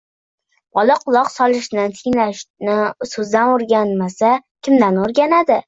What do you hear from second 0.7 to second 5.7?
Bola quloq solishni, tinglashni sizdan o‘rganmasa kimdan o‘rganadi?